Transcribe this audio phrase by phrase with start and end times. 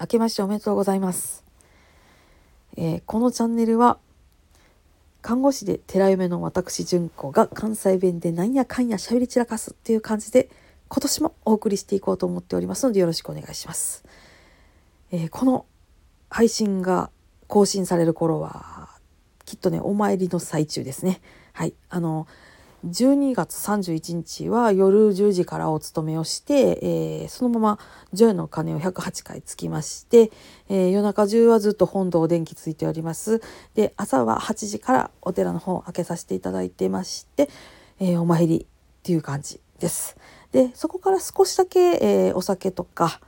[0.00, 1.44] 明けましておめでとうございます。
[2.76, 3.98] えーこのチャンネルは
[5.22, 10.50] 看護師で寺嫁の私純子が関西弁でなんやかんやしゃべり散らかすっていう感じで
[10.88, 14.04] 今年もお送りしていこうと思っておりますのでよろしくお願いします。
[15.12, 15.66] えーこの
[16.28, 17.10] 配信が
[17.46, 18.88] 更新される頃は
[19.44, 21.20] きっとねお参りの最中ですね。
[21.52, 22.26] はいあの
[22.84, 27.78] 12月31日は夜10時からお勤めをして、えーそのまま
[28.12, 30.30] 除夜の鐘を108回つきまして、
[30.68, 33.40] えー夜中中はずっと本堂電気ついております。
[33.74, 37.48] で朝は8時からお寺の方開けさせていただいてまして、
[38.00, 38.66] えーお参りっ
[39.02, 40.18] ていう感じです。
[40.52, 43.20] でそこから少しだけ、えお酒とか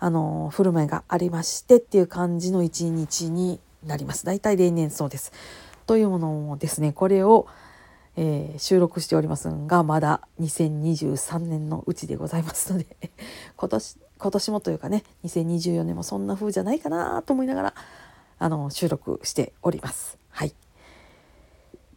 [0.00, 4.26] あの振る舞いがありましてっていう感じの一日になります。
[4.26, 5.32] 大体例年そうです。
[5.86, 7.46] というものもですねこれを
[8.20, 12.86] えー収録しておりますがまだ2023年のうちでございますので
[13.56, 17.74] 今年今年もというかね2024年もそんな風じゃないかなと思いながら
[18.40, 20.18] あの収録しております。
[20.30, 20.52] はい、い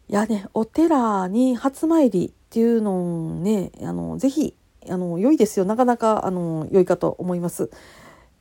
[0.08, 4.54] やねお寺に初参りっていうのをねあのぜひ
[4.88, 7.68] あの良いですよなかなかあの良いかと思います。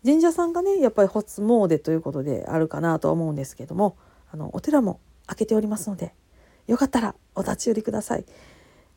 [0.05, 3.95] 神社さんがねやっぱり初詣ということであるかなとは思うんですけども
[4.31, 6.13] あのお寺も開けておりますので
[6.67, 8.25] よかったらお立ち寄りください。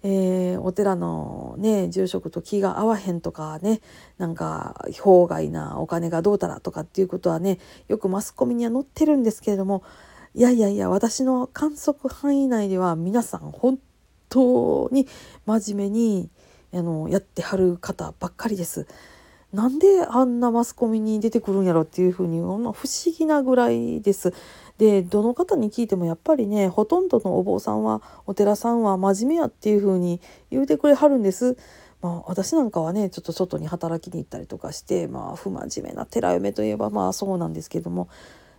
[0.03, 3.81] えーお寺のね住職と気が合わへんとかね
[4.19, 9.83] なんか法外なお金がどうたらとかっていうことはねよくマスコミには載ってるんですけれども
[10.35, 13.79] いやいやいや私の観測範囲内では皆さん本
[14.29, 15.09] 当に
[15.47, 16.31] 真面目に
[16.75, 18.87] あのやってはる方ばっかりです。
[19.53, 22.75] なんであんなマスコミに出てくるんやろっていうふうに不思
[23.17, 24.35] 議なぐらいです。
[24.79, 31.57] でどの方に聞いてもやっぱりねほとんどのお坊さんはお寺さんは真面目やっていうふうに言うてくれはるんです。
[32.03, 38.11] まあ、私なんかはねちょっと外に働きに行ったりとかしてまあ不真面目な寺嫁といえばまあそうなんですけども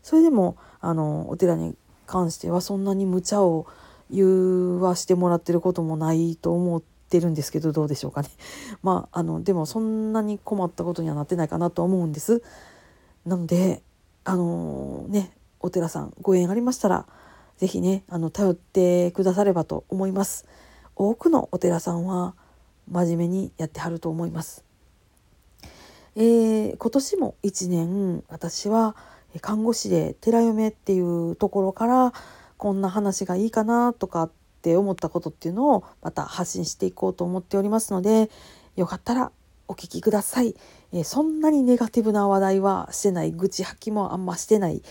[0.02, 1.76] それでもあのお寺に
[2.08, 3.68] 関してはそんなに無茶を
[4.10, 8.30] 言わしてもらってることもないと思ってるんですけどどうでしょうかね。
[8.82, 12.42] まああのでもそんなに困ったことにはなってないかなと思うんです。
[13.26, 13.82] なので
[14.24, 15.32] あのね
[15.66, 17.08] お寺さんご縁ありましたら
[17.58, 20.46] 是非ねあの頼ってくださればと思います。
[20.96, 22.36] 多くのお寺さんは
[22.88, 24.64] 真面目にやってはると思います。
[26.16, 28.96] えー今年も1年私は
[29.42, 32.14] 看護師で寺嫁っていうところから
[32.58, 34.32] こんな話がいいかなとかっ
[34.62, 38.30] て思ったことっていうのをまた発信していこうと思っておりますので
[38.76, 39.32] よかったら
[39.68, 40.56] お聞きください、
[40.94, 44.84] えーそんなにネガティブな話題はしてない愚痴吐きもあんましてない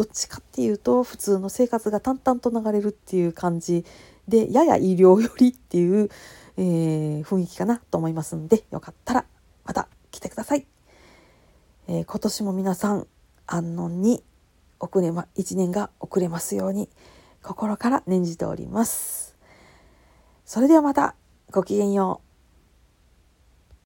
[0.00, 3.84] どっちかっていうと普通の生活が淡々と流れるっていう感じ
[4.28, 6.08] でやや医療寄りっていう、
[6.56, 9.26] えー雰囲気かなと思いますんでよかったら
[9.62, 10.66] また来てください。
[11.86, 13.06] えー今年も皆さん
[13.46, 14.24] 安穏に
[14.78, 16.88] 遅れま1年が遅れますように
[17.42, 19.36] 心から念じております。
[20.46, 21.14] それではまた
[21.50, 22.29] ごきげんよう。